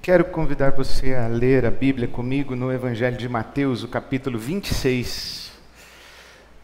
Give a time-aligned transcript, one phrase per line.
[0.00, 5.52] Quero convidar você a ler a Bíblia comigo no Evangelho de Mateus, o capítulo 26.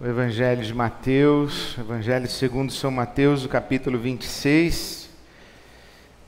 [0.00, 5.10] O Evangelho de Mateus, Evangelho segundo São Mateus, o capítulo 26.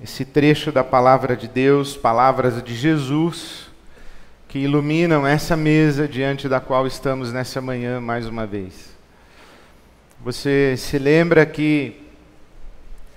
[0.03, 3.71] Esse trecho da palavra de Deus, palavras de Jesus,
[4.47, 8.95] que iluminam essa mesa diante da qual estamos nessa manhã mais uma vez.
[10.23, 11.99] Você se lembra que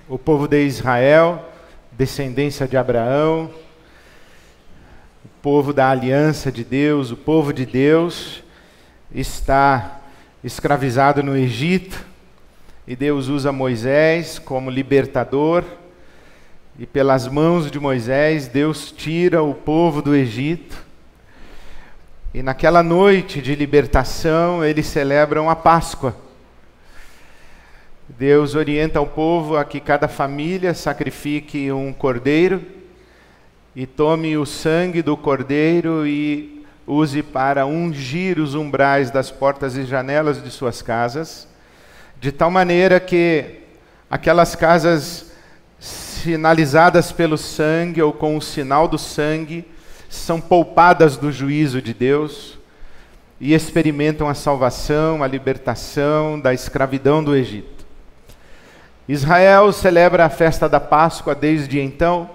[0.08, 1.44] o povo de Israel,
[1.92, 3.52] descendência de Abraão,
[5.42, 8.44] povo da aliança de Deus, o povo de Deus,
[9.14, 10.02] está
[10.44, 12.06] escravizado no Egito,
[12.86, 15.64] e Deus usa Moisés como libertador,
[16.78, 20.78] e pelas mãos de Moisés, Deus tira o povo do Egito.
[22.34, 26.16] E naquela noite de libertação, eles celebram a Páscoa.
[28.08, 32.79] Deus orienta o povo a que cada família sacrifique um cordeiro
[33.80, 39.86] e tome o sangue do cordeiro e use para ungir os umbrais das portas e
[39.86, 41.48] janelas de suas casas,
[42.20, 43.62] de tal maneira que
[44.12, 45.32] aquelas casas
[45.80, 49.66] sinalizadas pelo sangue ou com o sinal do sangue
[50.10, 52.58] são poupadas do juízo de Deus
[53.40, 57.86] e experimentam a salvação, a libertação da escravidão do Egito.
[59.08, 62.30] Israel celebra a festa da Páscoa desde então,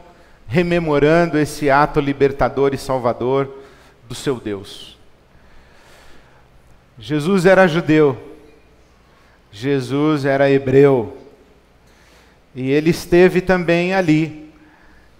[0.47, 3.51] rememorando esse ato libertador e salvador
[4.09, 4.99] do seu Deus.
[6.99, 8.17] Jesus era judeu,
[9.51, 11.17] Jesus era hebreu,
[12.55, 14.53] e ele esteve também ali,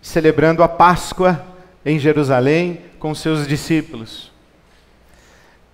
[0.01, 1.45] celebrando a Páscoa
[1.85, 4.31] em Jerusalém com seus discípulos,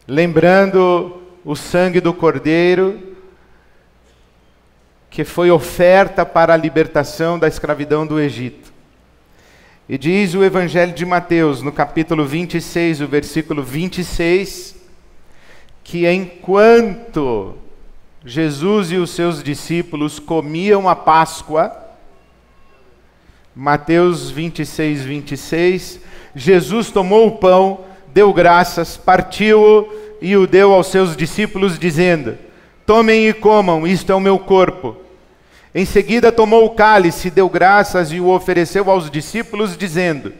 [0.08, 3.10] lembrando o sangue do Cordeiro
[5.10, 8.72] que foi oferta para a libertação da escravidão do Egito.
[9.92, 14.76] E diz o Evangelho de Mateus, no capítulo 26, o versículo 26,
[15.82, 17.56] que enquanto
[18.24, 21.76] Jesus e os seus discípulos comiam a Páscoa,
[23.52, 26.00] Mateus 26, 26,
[26.36, 27.80] Jesus tomou o pão,
[28.14, 29.92] deu graças, partiu-o
[30.22, 32.38] e o deu aos seus discípulos, dizendo:
[32.86, 35.09] Tomem e comam, isto é o meu corpo.
[35.74, 40.32] Em seguida tomou o cálice, deu graças e o ofereceu aos discípulos, dizendo: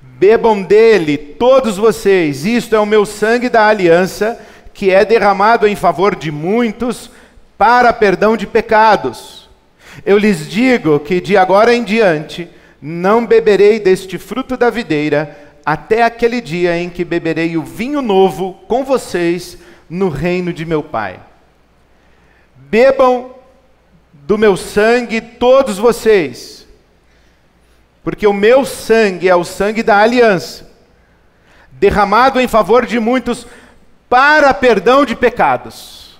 [0.00, 4.40] Bebam dele, todos vocês, isto é o meu sangue da aliança,
[4.74, 7.10] que é derramado em favor de muitos
[7.56, 9.48] para perdão de pecados.
[10.04, 12.48] Eu lhes digo que de agora em diante
[12.82, 18.54] não beberei deste fruto da videira, até aquele dia em que beberei o vinho novo
[18.68, 21.20] com vocês no reino de meu Pai.
[22.56, 23.35] Bebam
[24.26, 26.66] do meu sangue todos vocês,
[28.02, 30.68] porque o meu sangue é o sangue da aliança,
[31.70, 33.46] derramado em favor de muitos
[34.08, 36.18] para perdão de pecados.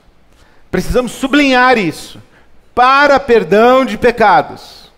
[0.70, 2.22] Precisamos sublinhar isso.
[2.74, 4.92] Para perdão de pecados.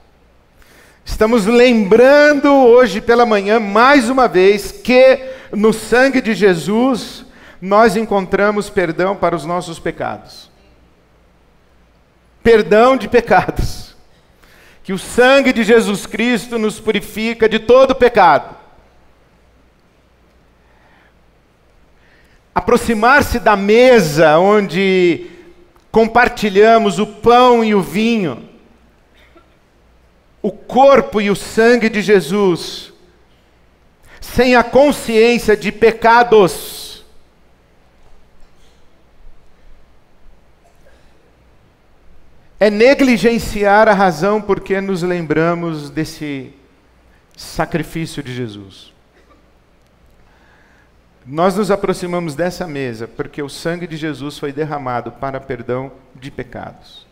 [1.04, 5.20] Estamos lembrando hoje pela manhã, mais uma vez, que
[5.52, 7.24] no sangue de Jesus
[7.62, 10.48] nós encontramos perdão para os nossos pecados
[12.42, 13.96] perdão de pecados.
[14.82, 18.56] Que o sangue de Jesus Cristo nos purifica de todo pecado.
[22.54, 25.30] Aproximar-se da mesa onde
[25.92, 28.48] compartilhamos o pão e o vinho,
[30.42, 32.92] o corpo e o sangue de Jesus,
[34.20, 36.87] sem a consciência de pecados,
[42.60, 46.52] é negligenciar a razão porque nos lembramos desse
[47.36, 48.92] sacrifício de Jesus.
[51.24, 56.30] Nós nos aproximamos dessa mesa porque o sangue de Jesus foi derramado para perdão de
[56.30, 57.06] pecados.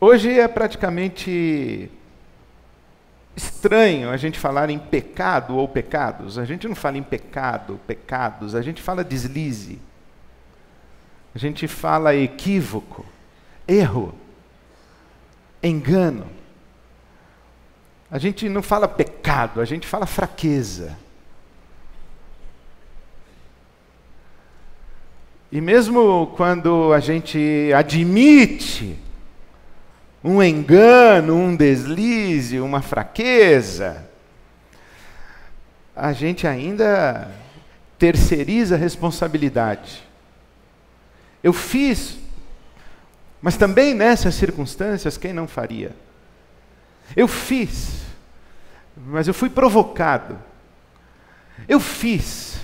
[0.00, 1.90] Hoje é praticamente
[3.34, 6.38] estranho a gente falar em pecado ou pecados.
[6.38, 9.80] A gente não fala em pecado, pecados, a gente fala deslize.
[11.34, 13.04] A gente fala equívoco,
[13.66, 14.14] erro,
[15.62, 16.26] engano.
[18.10, 20.96] A gente não fala pecado, a gente fala fraqueza.
[25.52, 28.98] E mesmo quando a gente admite
[30.22, 34.06] um engano, um deslize, uma fraqueza,
[35.94, 37.30] a gente ainda
[37.98, 40.07] terceiriza a responsabilidade.
[41.42, 42.18] Eu fiz,
[43.40, 45.94] mas também nessas circunstâncias, quem não faria?
[47.16, 48.02] Eu fiz,
[48.96, 50.38] mas eu fui provocado.
[51.68, 52.60] Eu fiz.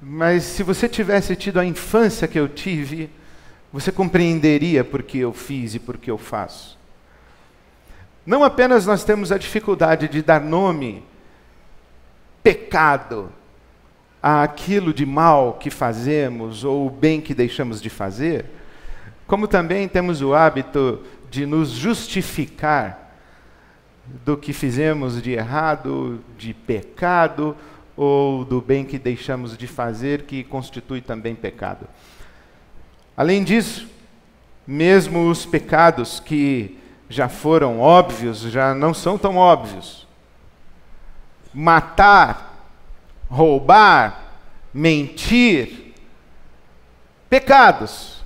[0.00, 3.10] Mas se você tivesse tido a infância que eu tive,
[3.72, 6.78] você compreenderia por que eu fiz e por que eu faço.
[8.24, 11.02] Não apenas nós temos a dificuldade de dar nome,
[12.42, 13.32] pecado,
[14.28, 18.46] àquilo de mal que fazemos ou o bem que deixamos de fazer,
[19.26, 23.08] como também temos o hábito de nos justificar
[24.24, 27.56] do que fizemos de errado, de pecado,
[27.96, 31.86] ou do bem que deixamos de fazer, que constitui também pecado.
[33.16, 33.88] Além disso,
[34.66, 36.78] mesmo os pecados que
[37.08, 40.06] já foram óbvios, já não são tão óbvios.
[41.52, 42.47] Matar,
[43.28, 44.22] roubar,
[44.72, 45.94] mentir,
[47.28, 48.18] pecados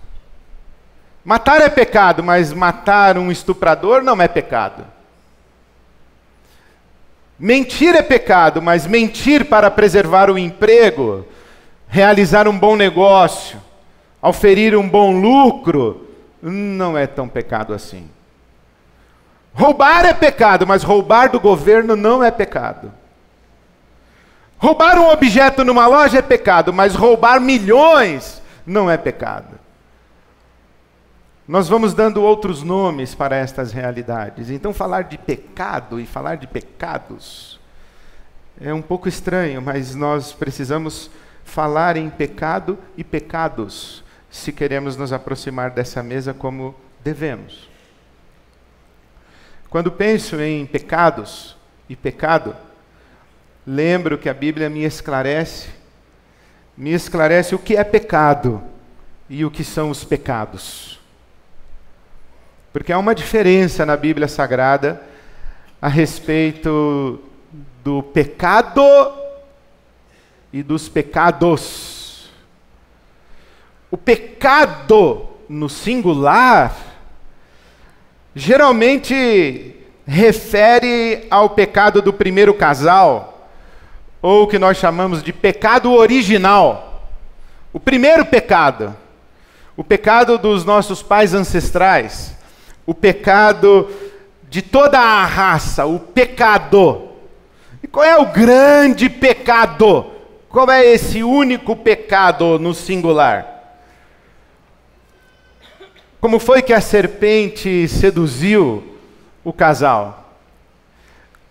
[1.24, 4.84] Matar é pecado, mas matar um estuprador não é pecado.
[7.38, 11.24] Mentir é pecado, mas mentir para preservar o emprego,
[11.88, 13.60] realizar um bom negócio,
[14.20, 16.08] oferir um bom lucro,
[16.40, 18.10] não é tão pecado assim.
[19.54, 22.92] Roubar é pecado, mas roubar do governo não é pecado.
[24.62, 29.58] Roubar um objeto numa loja é pecado, mas roubar milhões não é pecado.
[31.48, 34.50] Nós vamos dando outros nomes para estas realidades.
[34.50, 37.58] Então, falar de pecado e falar de pecados
[38.60, 41.10] é um pouco estranho, mas nós precisamos
[41.44, 46.72] falar em pecado e pecados se queremos nos aproximar dessa mesa como
[47.02, 47.68] devemos.
[49.68, 51.56] Quando penso em pecados
[51.88, 52.54] e pecado,
[53.66, 55.68] lembro que a Bíblia me esclarece,
[56.76, 58.62] me esclarece o que é pecado
[59.28, 61.00] e o que são os pecados.
[62.72, 65.00] Porque há uma diferença na Bíblia Sagrada
[65.80, 67.20] a respeito
[67.82, 68.82] do pecado
[70.52, 72.30] e dos pecados.
[73.90, 76.74] O pecado no singular
[78.34, 79.76] geralmente
[80.06, 83.31] refere ao pecado do primeiro casal,
[84.22, 87.10] ou o que nós chamamos de pecado original.
[87.72, 88.96] O primeiro pecado,
[89.76, 92.32] o pecado dos nossos pais ancestrais
[92.86, 93.88] o pecado
[94.48, 97.08] de toda a raça, o pecado.
[97.82, 100.06] E qual é o grande pecado?
[100.48, 103.46] Qual é esse único pecado no singular?
[106.20, 108.98] Como foi que a serpente seduziu
[109.42, 110.21] o casal?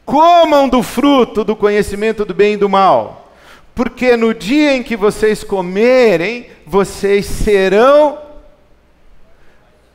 [0.06, 3.32] Comam do fruto do conhecimento do bem e do mal,
[3.76, 8.18] porque no dia em que vocês comerem, vocês serão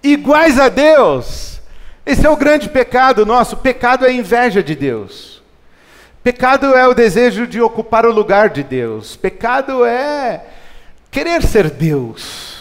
[0.03, 1.61] iguais a Deus.
[2.05, 3.57] Esse é o grande pecado nosso.
[3.57, 5.43] Pecado é a inveja de Deus.
[6.23, 9.17] Pecado é o desejo de ocupar o lugar de Deus.
[9.17, 10.45] Pecado é
[11.11, 12.56] querer ser Deus.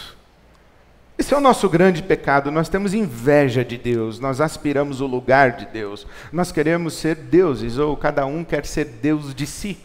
[1.18, 2.50] Esse é o nosso grande pecado.
[2.50, 6.06] Nós temos inveja de Deus, nós aspiramos o lugar de Deus.
[6.30, 9.78] Nós queremos ser deuses, ou cada um quer ser Deus de si,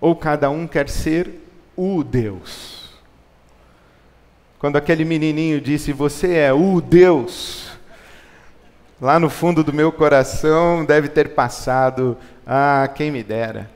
[0.00, 1.28] ou cada um quer ser
[1.76, 2.92] o Deus.
[4.60, 7.70] Quando aquele menininho disse: Você é o Deus,
[9.00, 13.68] lá no fundo do meu coração deve ter passado: Ah, quem me dera.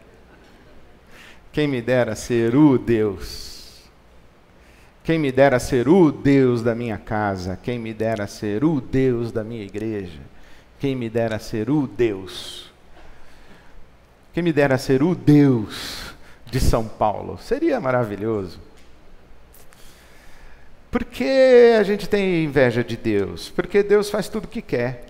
[1.52, 3.51] Quem me dera ser o Deus.
[5.04, 7.58] Quem me dera ser o Deus da minha casa.
[7.60, 10.20] Quem me dera ser o Deus da minha igreja.
[10.78, 12.70] Quem me dera ser o Deus.
[14.32, 16.14] Quem me dera ser o Deus
[16.46, 17.36] de São Paulo.
[17.38, 18.60] Seria maravilhoso.
[20.90, 23.50] Por que a gente tem inveja de Deus?
[23.50, 25.06] Porque Deus faz tudo o que quer.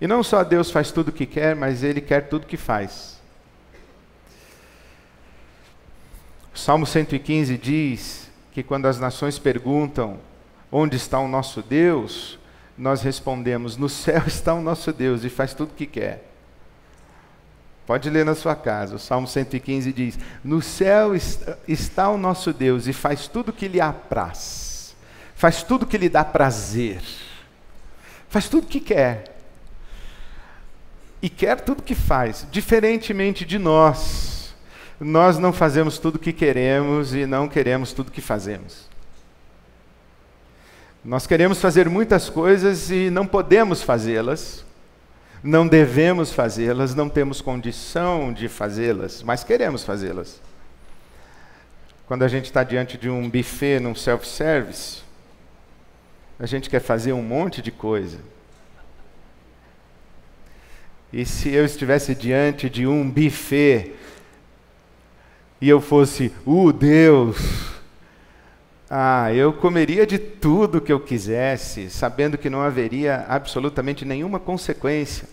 [0.00, 2.56] E não só Deus faz tudo o que quer, mas Ele quer tudo o que
[2.56, 3.19] faz.
[6.54, 10.18] O Salmo 115 diz que quando as nações perguntam
[10.70, 12.38] onde está o nosso Deus,
[12.76, 16.28] nós respondemos: no céu está o nosso Deus e faz tudo o que quer.
[17.86, 18.96] Pode ler na sua casa.
[18.96, 21.12] O Salmo 115 diz: No céu
[21.66, 24.94] está o nosso Deus e faz tudo o que lhe apraz,
[25.34, 27.02] faz tudo o que lhe dá prazer,
[28.28, 29.36] faz tudo o que quer.
[31.22, 34.39] E quer tudo o que faz, diferentemente de nós.
[35.00, 38.88] Nós não fazemos tudo o que queremos e não queremos tudo o que fazemos.
[41.02, 44.64] Nós queremos fazer muitas coisas e não podemos fazê-las
[45.42, 50.40] não devemos fazê-las, não temos condição de fazê-las, mas queremos fazê-las.
[52.06, 55.02] Quando a gente está diante de um buffet num self-service,
[56.38, 58.18] a gente quer fazer um monte de coisa.
[61.12, 63.94] E se eu estivesse diante de um buffet
[65.60, 67.36] e eu fosse o Deus,
[68.88, 75.28] ah, eu comeria de tudo que eu quisesse, sabendo que não haveria absolutamente nenhuma consequência,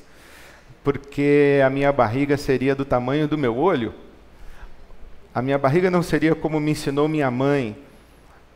[0.83, 3.93] porque a minha barriga seria do tamanho do meu olho.
[5.33, 7.75] A minha barriga não seria como me ensinou minha mãe.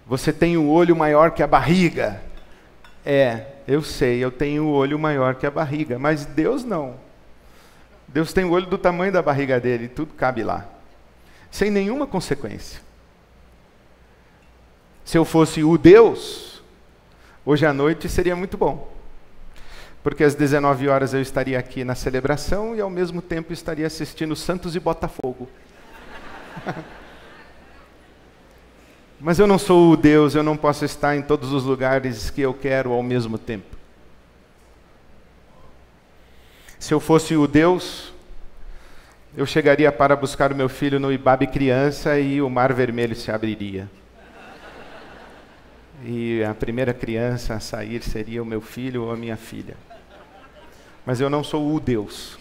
[0.06, 2.22] Você tem o olho maior que a barriga.
[3.06, 6.96] É, eu sei, eu tenho o olho maior que a barriga, mas Deus não.
[8.08, 10.68] Deus tem o olho do tamanho da barriga dele, tudo cabe lá,
[11.51, 12.81] sem nenhuma consequência.
[15.03, 16.63] Se eu fosse o Deus,
[17.46, 18.89] hoje à noite seria muito bom.
[20.01, 24.36] Porque às 19 horas eu estaria aqui na celebração e ao mesmo tempo estaria assistindo
[24.36, 25.50] Santos e Botafogo.
[29.20, 32.41] Mas eu não sou o Deus, eu não posso estar em todos os lugares que
[32.41, 33.77] eu quero ao mesmo tempo.
[36.79, 38.12] Se eu fosse o Deus,
[39.35, 43.31] eu chegaria para buscar o meu filho no Ibabe criança e o mar vermelho se
[43.31, 43.88] abriria
[46.03, 49.75] e a primeira criança a sair seria o meu filho ou a minha filha.
[51.05, 52.38] Mas eu não sou o Deus.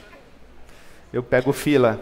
[1.12, 2.00] Eu pego fila.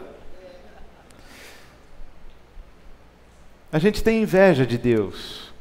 [3.73, 5.53] A gente tem inveja de Deus,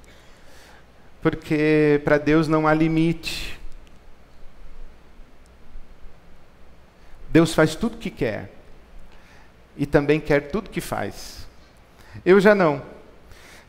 [1.22, 3.60] porque para Deus não há limite.
[7.29, 8.57] Deus faz tudo que quer
[9.77, 11.48] e também quer tudo que faz.
[12.25, 12.81] Eu já não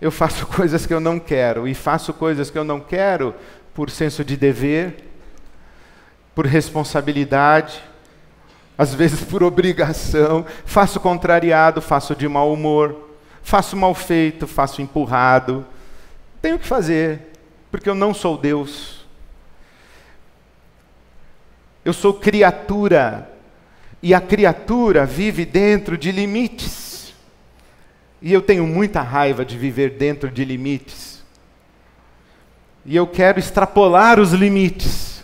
[0.00, 3.34] eu faço coisas que eu não quero, e faço coisas que eu não quero
[3.74, 5.04] por senso de dever,
[6.34, 7.82] por responsabilidade,
[8.76, 13.08] às vezes por obrigação, faço contrariado, faço de mau humor,
[13.42, 15.66] faço mal feito, faço empurrado.
[16.40, 17.32] Tenho que fazer,
[17.70, 19.06] porque eu não sou Deus.
[21.84, 23.30] Eu sou criatura,
[24.02, 27.14] e a criatura vive dentro de limites.
[28.21, 31.23] E eu tenho muita raiva de viver dentro de limites.
[32.85, 35.23] E eu quero extrapolar os limites.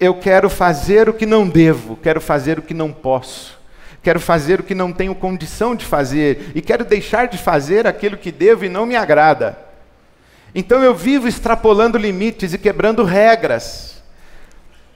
[0.00, 3.58] Eu quero fazer o que não devo, quero fazer o que não posso.
[4.02, 8.18] Quero fazer o que não tenho condição de fazer e quero deixar de fazer aquilo
[8.18, 9.58] que devo e não me agrada.
[10.54, 13.93] Então eu vivo extrapolando limites e quebrando regras.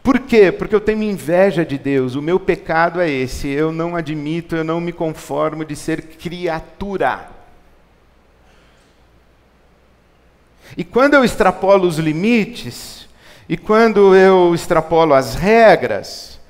[0.09, 0.51] Por quê?
[0.51, 2.15] Porque eu tenho inveja de Deus.
[2.15, 3.47] O meu pecado é esse.
[3.47, 7.29] Eu não admito, eu não me conformo de ser criatura.
[10.75, 13.07] E quando eu extrapolo os limites,
[13.47, 16.41] e quando eu extrapolo as regras,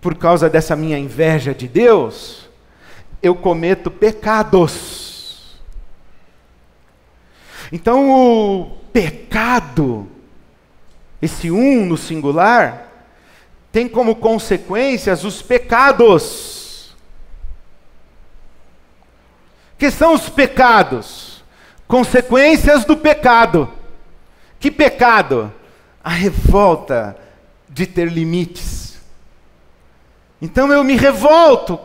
[0.00, 2.48] por causa dessa minha inveja de Deus,
[3.22, 5.60] eu cometo pecados.
[7.70, 10.08] Então o pecado
[11.20, 12.88] esse um no singular
[13.70, 16.96] tem como consequências os pecados.
[19.78, 21.44] Que são os pecados?
[21.86, 23.72] Consequências do pecado.
[24.58, 25.52] Que pecado?
[26.02, 27.16] A revolta
[27.68, 28.98] de ter limites.
[30.42, 31.78] Então eu me revolto,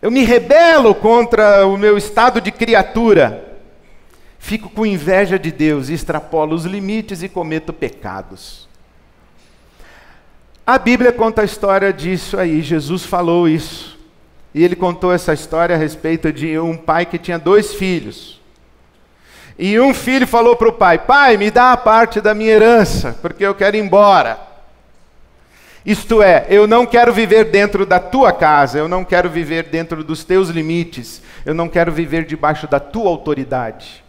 [0.00, 3.53] eu me rebelo contra o meu estado de criatura
[4.44, 8.68] fico com inveja de Deus, extrapolo os limites e cometo pecados.
[10.66, 13.98] A Bíblia conta a história disso aí, Jesus falou isso.
[14.54, 18.38] E ele contou essa história a respeito de um pai que tinha dois filhos.
[19.58, 23.18] E um filho falou para o pai: Pai, me dá a parte da minha herança,
[23.22, 24.38] porque eu quero ir embora.
[25.86, 30.04] Isto é, eu não quero viver dentro da tua casa, eu não quero viver dentro
[30.04, 34.03] dos teus limites, eu não quero viver debaixo da tua autoridade.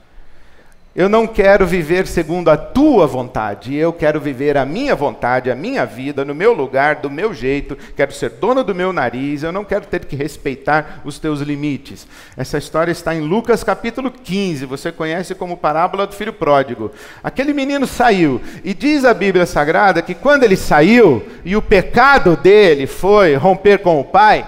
[0.95, 5.55] Eu não quero viver segundo a tua vontade, eu quero viver a minha vontade, a
[5.55, 9.51] minha vida, no meu lugar, do meu jeito, quero ser dono do meu nariz, eu
[9.51, 12.07] não quero ter que respeitar os teus limites.
[12.37, 16.89] Essa história está em Lucas capítulo 15, você conhece como parábola do filho pródigo.
[17.21, 22.37] Aquele menino saiu, e diz a Bíblia Sagrada que quando ele saiu e o pecado
[22.37, 24.47] dele foi romper com o pai,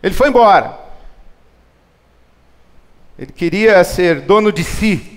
[0.00, 0.78] ele foi embora.
[3.18, 5.11] Ele queria ser dono de si.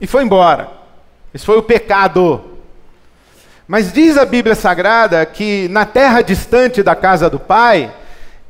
[0.00, 0.70] E foi embora.
[1.34, 2.42] Esse foi o pecado.
[3.66, 7.92] Mas diz a Bíblia Sagrada que na terra distante da casa do Pai,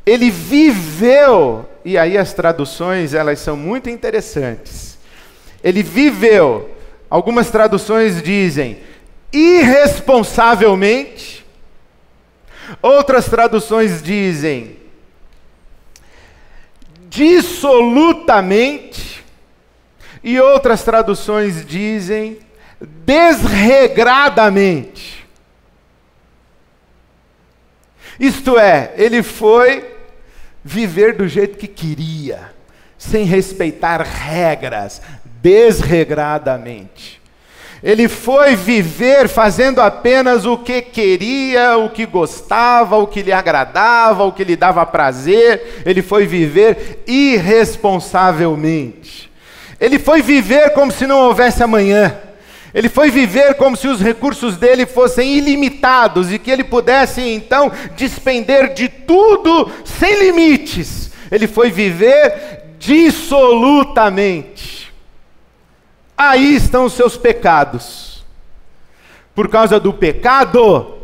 [0.06, 4.96] ele viveu, e aí as traduções elas são muito interessantes.
[5.62, 6.70] Ele viveu,
[7.10, 8.78] algumas traduções dizem
[9.32, 11.44] irresponsavelmente,
[12.80, 14.78] outras traduções dizem
[17.08, 19.17] dissolutamente,
[20.22, 22.38] e outras traduções dizem
[22.80, 25.26] desregradamente.
[28.18, 29.84] Isto é, ele foi
[30.64, 32.50] viver do jeito que queria,
[32.98, 35.00] sem respeitar regras,
[35.40, 37.18] desregradamente.
[37.82, 44.24] Ele foi viver fazendo apenas o que queria, o que gostava, o que lhe agradava,
[44.24, 45.84] o que lhe dava prazer.
[45.86, 49.27] Ele foi viver irresponsavelmente.
[49.80, 52.16] Ele foi viver como se não houvesse amanhã.
[52.74, 57.70] Ele foi viver como se os recursos dele fossem ilimitados e que ele pudesse então
[57.96, 61.10] despender de tudo sem limites.
[61.30, 64.92] Ele foi viver dissolutamente.
[66.16, 68.24] Aí estão os seus pecados.
[69.34, 70.98] Por causa do pecado,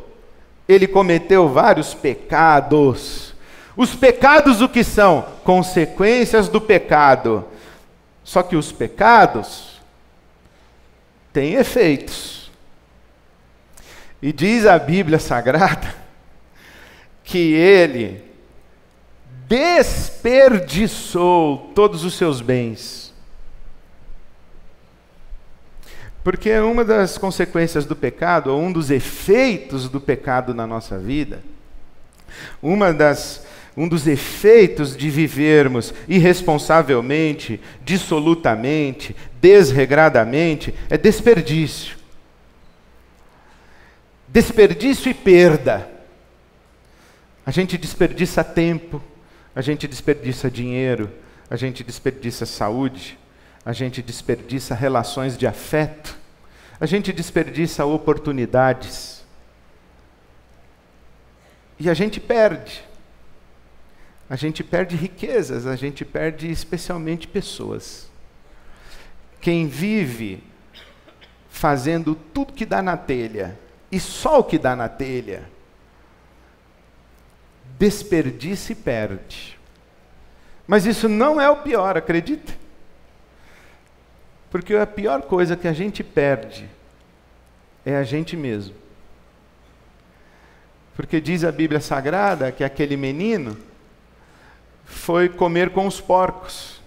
[0.69, 3.33] ele cometeu vários pecados.
[3.76, 5.25] Os pecados o que são?
[5.45, 7.45] Consequências do pecado.
[8.25, 9.81] Só que os pecados
[11.33, 12.50] têm efeitos.
[14.21, 15.95] E diz a Bíblia Sagrada
[17.23, 18.25] que ele
[19.47, 23.04] desperdiçou todos os seus bens
[26.25, 31.43] Porque uma das consequências do pecado, ou um dos efeitos do pecado na nossa vida,
[32.62, 33.45] uma das,
[33.76, 41.97] um dos efeitos de vivermos irresponsavelmente, dissolutamente, desregradamente, é desperdício.
[44.28, 45.90] Desperdício e perda.
[47.45, 49.02] A gente desperdiça tempo,
[49.54, 51.11] a gente desperdiça dinheiro,
[51.50, 53.19] a gente desperdiça saúde,
[53.64, 56.16] a gente desperdiça relações de afeto,
[56.81, 59.25] a gente desperdiça oportunidades.
[61.78, 62.85] E a gente perde.
[64.28, 68.11] A gente perde riquezas, a gente perde especialmente pessoas.
[69.40, 70.42] Quem vive
[71.51, 73.59] fazendo tudo que dá na telha
[73.92, 75.49] e só o que dá na telha,
[77.79, 79.59] desperdiça e perde.
[80.66, 82.55] Mas isso não é o pior, acredita?
[84.51, 86.68] Porque a pior coisa que a gente perde
[87.85, 88.75] é a gente mesmo.
[90.96, 93.57] Porque diz a Bíblia Sagrada que aquele menino
[94.85, 96.81] foi comer com os porcos.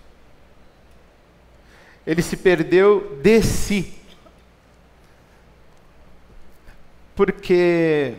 [2.05, 3.93] Ele se perdeu de si.
[7.15, 8.15] Porque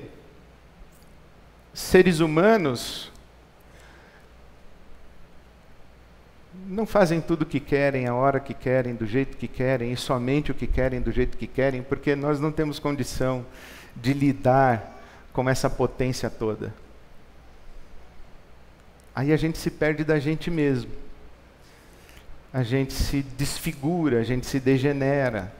[1.72, 3.10] seres humanos
[6.66, 9.96] não fazem tudo o que querem, a hora que querem, do jeito que querem, e
[9.96, 13.46] somente o que querem, do jeito que querem, porque nós não temos condição
[13.96, 15.00] de lidar
[15.32, 16.74] com essa potência toda.
[19.18, 20.92] Aí a gente se perde da gente mesmo.
[22.52, 25.52] A gente se desfigura, a gente se degenera.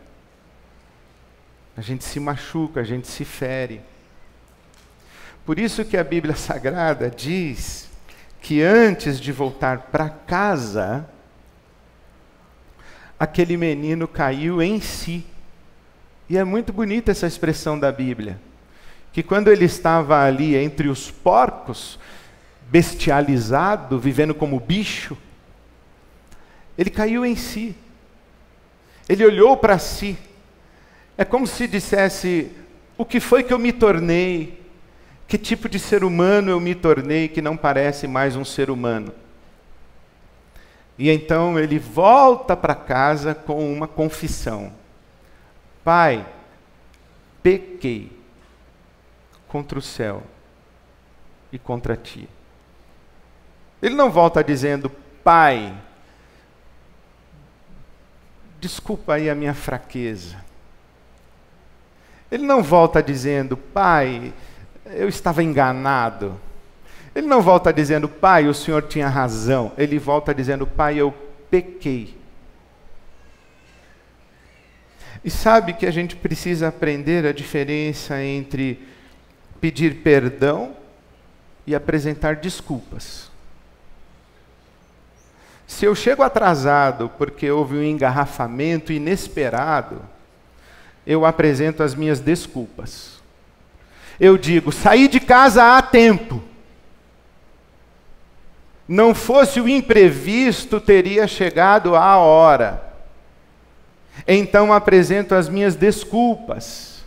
[1.76, 3.80] A gente se machuca, a gente se fere.
[5.44, 7.90] Por isso que a Bíblia Sagrada diz
[8.40, 11.04] que antes de voltar para casa,
[13.18, 15.26] aquele menino caiu em si.
[16.28, 18.38] E é muito bonita essa expressão da Bíblia,
[19.12, 21.98] que quando ele estava ali entre os porcos,
[22.70, 25.16] bestializado, vivendo como bicho,
[26.76, 27.74] ele caiu em si.
[29.08, 30.16] Ele olhou para si.
[31.16, 32.52] É como se dissesse:
[32.96, 34.62] o que foi que eu me tornei?
[35.26, 39.12] Que tipo de ser humano eu me tornei que não parece mais um ser humano?
[40.96, 44.72] E então ele volta para casa com uma confissão:
[45.82, 46.26] Pai,
[47.42, 48.12] pequei
[49.48, 50.22] contra o céu
[51.50, 52.28] e contra ti.
[53.82, 54.90] Ele não volta dizendo:
[55.22, 55.74] Pai,
[58.60, 60.36] desculpa aí a minha fraqueza.
[62.30, 64.32] Ele não volta dizendo: Pai,
[64.86, 66.38] eu estava enganado.
[67.14, 69.72] Ele não volta dizendo, pai, o senhor tinha razão.
[69.76, 71.12] Ele volta dizendo, pai, eu
[71.50, 72.16] pequei.
[75.24, 78.86] E sabe que a gente precisa aprender a diferença entre
[79.60, 80.76] pedir perdão
[81.66, 83.27] e apresentar desculpas.
[85.68, 90.02] Se eu chego atrasado porque houve um engarrafamento inesperado,
[91.06, 93.18] eu apresento as minhas desculpas
[94.18, 96.42] eu digo: saí de casa há tempo.
[98.86, 102.82] Não fosse o imprevisto, teria chegado a hora.
[104.26, 107.04] Então apresento as minhas desculpas.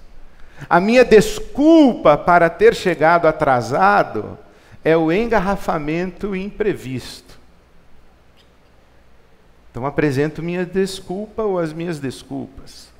[0.69, 4.37] A minha desculpa para ter chegado atrasado
[4.83, 7.40] é o engarrafamento imprevisto.
[9.71, 12.91] Então apresento minha desculpa ou as minhas desculpas.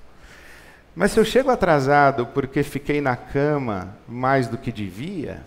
[0.96, 5.46] Mas se eu chego atrasado porque fiquei na cama mais do que devia,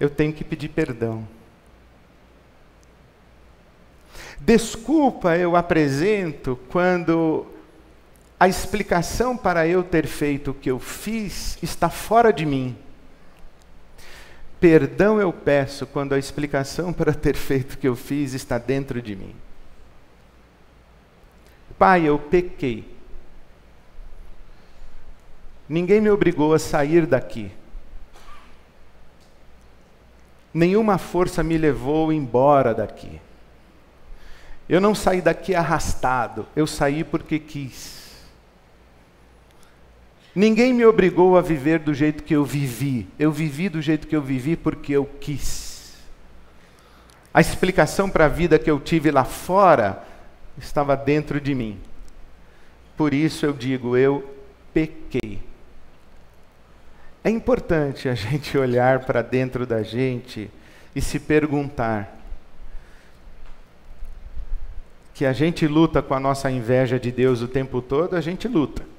[0.00, 1.28] eu tenho que pedir perdão.
[4.40, 7.46] Desculpa eu apresento quando
[8.38, 12.76] a explicação para eu ter feito o que eu fiz está fora de mim.
[14.64, 19.02] Perdão eu peço quando a explicação para ter feito o que eu fiz está dentro
[19.02, 19.36] de mim.
[21.78, 22.90] Pai, eu pequei.
[25.68, 27.52] Ninguém me obrigou a sair daqui.
[30.54, 33.20] Nenhuma força me levou embora daqui.
[34.66, 37.93] Eu não saí daqui arrastado, eu saí porque quis.
[40.34, 43.06] Ninguém me obrigou a viver do jeito que eu vivi.
[43.18, 45.94] Eu vivi do jeito que eu vivi porque eu quis.
[47.32, 50.04] A explicação para a vida que eu tive lá fora
[50.58, 51.78] estava dentro de mim.
[52.96, 54.28] Por isso eu digo, eu
[54.72, 55.40] pequei.
[57.22, 60.50] É importante a gente olhar para dentro da gente
[60.94, 62.16] e se perguntar:
[65.14, 68.48] que a gente luta com a nossa inveja de Deus o tempo todo, a gente
[68.48, 68.93] luta.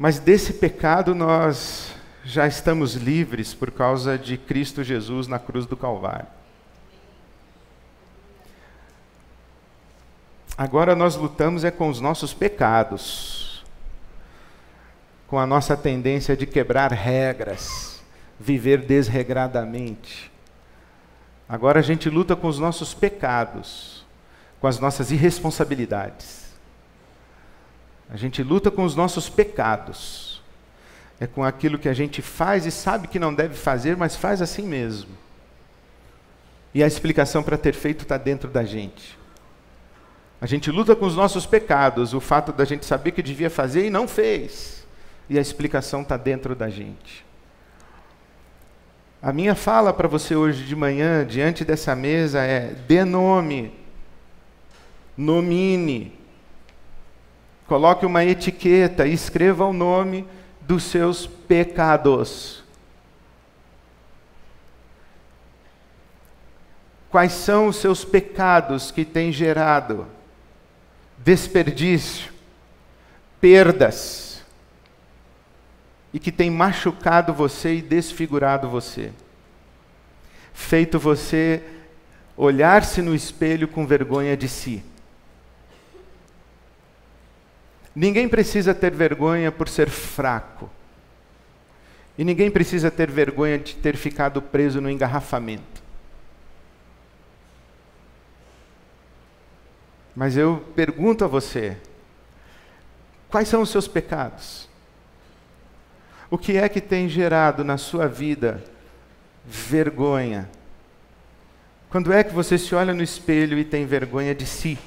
[0.00, 5.76] Mas desse pecado nós já estamos livres por causa de Cristo Jesus na cruz do
[5.76, 6.28] Calvário.
[10.56, 13.64] Agora nós lutamos é com os nossos pecados,
[15.26, 18.00] com a nossa tendência de quebrar regras,
[18.38, 20.30] viver desregradamente.
[21.48, 24.06] Agora a gente luta com os nossos pecados,
[24.60, 26.47] com as nossas irresponsabilidades.
[28.10, 30.42] A gente luta com os nossos pecados.
[31.20, 34.40] É com aquilo que a gente faz e sabe que não deve fazer, mas faz
[34.40, 35.10] assim mesmo.
[36.72, 39.18] E a explicação para ter feito está dentro da gente.
[40.40, 43.86] A gente luta com os nossos pecados, o fato da gente saber que devia fazer
[43.86, 44.86] e não fez.
[45.28, 47.26] E a explicação está dentro da gente.
[49.20, 53.72] A minha fala para você hoje de manhã, diante dessa mesa, é: dê nome,
[55.16, 56.17] nomine,
[57.68, 60.26] Coloque uma etiqueta e escreva o nome
[60.62, 62.64] dos seus pecados.
[67.10, 70.06] Quais são os seus pecados que têm gerado
[71.18, 72.32] desperdício,
[73.38, 74.42] perdas,
[76.10, 79.12] e que têm machucado você e desfigurado você?
[80.54, 81.62] Feito você
[82.34, 84.82] olhar-se no espelho com vergonha de si.
[87.98, 90.70] Ninguém precisa ter vergonha por ser fraco.
[92.16, 95.82] E ninguém precisa ter vergonha de ter ficado preso no engarrafamento.
[100.14, 101.76] Mas eu pergunto a você:
[103.28, 104.68] quais são os seus pecados?
[106.30, 108.62] O que é que tem gerado na sua vida
[109.44, 110.48] vergonha?
[111.90, 114.78] Quando é que você se olha no espelho e tem vergonha de si?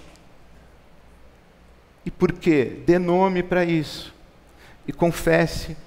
[2.05, 2.79] E por quê?
[2.85, 4.13] Dê nome para isso.
[4.87, 5.77] E confesse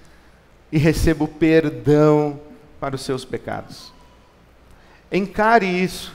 [0.70, 2.40] e receba o perdão
[2.81, 3.92] para os seus pecados.
[5.11, 6.14] Encare isso.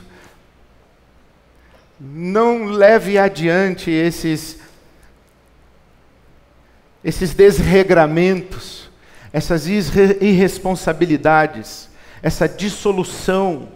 [1.98, 4.58] Não leve adiante esses
[7.02, 8.90] esses desregramentos,
[9.32, 11.88] essas irresponsabilidades,
[12.22, 13.70] essa dissolução.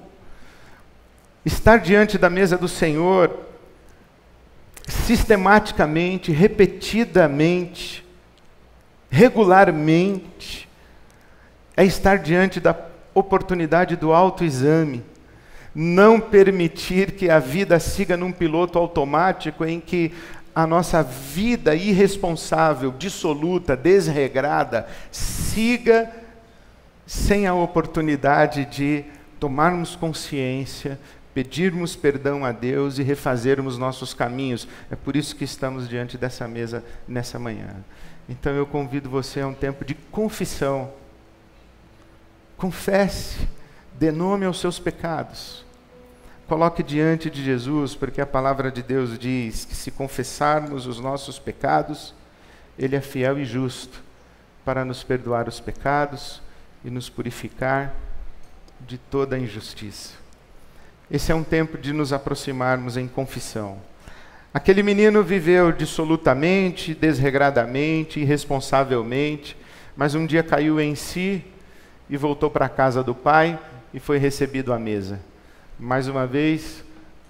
[1.44, 3.53] Estar diante da mesa do Senhor
[4.86, 8.04] sistematicamente, repetidamente,
[9.10, 10.68] regularmente,
[11.76, 12.76] é estar diante da
[13.14, 15.02] oportunidade do autoexame,
[15.74, 20.12] não permitir que a vida siga num piloto automático em que
[20.54, 26.10] a nossa vida irresponsável, dissoluta, desregrada, siga
[27.06, 29.04] sem a oportunidade de
[29.40, 30.98] tomarmos consciência
[31.34, 34.68] pedirmos perdão a Deus e refazermos nossos caminhos.
[34.90, 37.84] É por isso que estamos diante dessa mesa nessa manhã.
[38.28, 40.92] Então eu convido você a um tempo de confissão.
[42.56, 43.48] Confesse,
[43.98, 45.64] dê nome aos seus pecados.
[46.46, 51.38] Coloque diante de Jesus, porque a palavra de Deus diz que se confessarmos os nossos
[51.38, 52.14] pecados,
[52.78, 54.02] Ele é fiel e justo
[54.64, 56.40] para nos perdoar os pecados
[56.84, 57.94] e nos purificar
[58.80, 60.23] de toda injustiça.
[61.14, 63.78] Esse é um tempo de nos aproximarmos em confissão.
[64.52, 69.56] Aquele menino viveu dissolutamente, desregradamente, irresponsavelmente,
[69.96, 71.44] mas um dia caiu em si
[72.10, 73.56] e voltou para a casa do pai
[73.94, 75.20] e foi recebido à mesa.
[75.78, 76.82] Mais uma vez,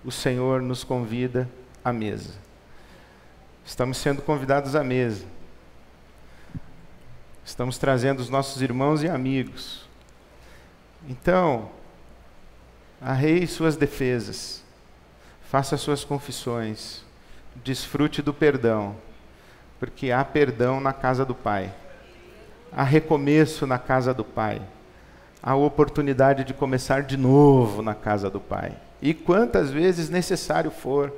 [0.03, 1.47] o Senhor nos convida
[1.85, 2.33] à mesa.
[3.67, 5.27] Estamos sendo convidados à mesa.
[7.45, 9.87] Estamos trazendo os nossos irmãos e amigos.
[11.07, 11.69] Então,
[13.05, 14.63] arreie suas defesas,
[15.51, 17.05] faça suas confissões,
[17.63, 18.97] desfrute do perdão,
[19.79, 21.71] porque há perdão na casa do Pai,
[22.73, 24.63] há recomeço na casa do Pai,
[25.43, 28.75] há oportunidade de começar de novo na casa do Pai.
[29.03, 31.13] E quantas vezes necessário for,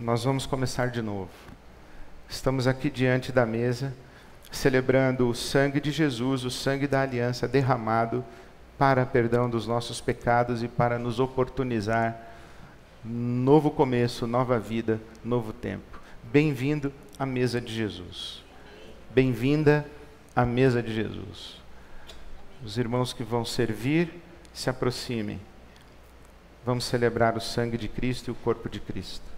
[0.00, 1.28] nós vamos começar de novo.
[2.26, 3.92] Estamos aqui diante da mesa,
[4.50, 8.24] celebrando o sangue de Jesus, o sangue da aliança derramado
[8.78, 12.20] para perdão dos nossos pecados e para nos oportunizar
[13.04, 16.00] novo começo, nova vida, novo tempo.
[16.22, 18.42] Bem-vindo à mesa de Jesus.
[19.10, 19.86] Bem-vinda
[20.34, 21.62] à mesa de Jesus.
[22.64, 25.40] Os irmãos que vão servir, se aproximem.
[26.64, 29.33] Vamos celebrar o sangue de Cristo e o corpo de Cristo.